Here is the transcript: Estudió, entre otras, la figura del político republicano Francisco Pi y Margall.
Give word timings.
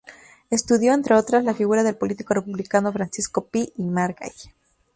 Estudió, 0.49 0.93
entre 0.95 1.13
otras, 1.13 1.43
la 1.43 1.53
figura 1.53 1.83
del 1.83 1.95
político 1.95 2.33
republicano 2.33 2.91
Francisco 2.91 3.45
Pi 3.45 3.71
y 3.77 3.83
Margall. 3.83 4.33